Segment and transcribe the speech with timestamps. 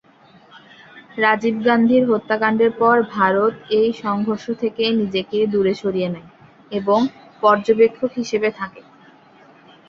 [1.17, 6.29] রাজীব গান্ধীর হত্যাকাণ্ডের পর ভারত এই সংঘর্ষ থেকে নিজেকে দূরে সরিয়ে নেয়
[6.71, 6.99] এবং
[7.43, 8.81] পর্যবেক্ষক হিসেবে থাকে।